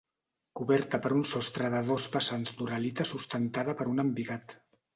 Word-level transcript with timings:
Coberta 0.59 0.99
per 1.03 1.11
un 1.17 1.21
sostre 1.31 1.69
de 1.75 1.83
dos 1.91 2.07
vessants 2.15 2.55
d'uralita 2.63 3.09
sustentada 3.13 3.79
per 3.83 3.91
un 3.95 4.09
embigat. 4.09 4.61